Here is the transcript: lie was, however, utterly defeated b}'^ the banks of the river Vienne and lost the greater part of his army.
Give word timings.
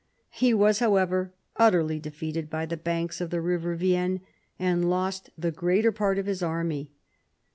lie 0.41 0.51
was, 0.51 0.79
however, 0.79 1.31
utterly 1.57 1.99
defeated 1.99 2.49
b}'^ 2.49 2.67
the 2.67 2.75
banks 2.75 3.21
of 3.21 3.29
the 3.29 3.39
river 3.39 3.75
Vienne 3.75 4.21
and 4.57 4.89
lost 4.89 5.29
the 5.37 5.51
greater 5.51 5.91
part 5.91 6.17
of 6.17 6.25
his 6.25 6.41
army. 6.41 6.91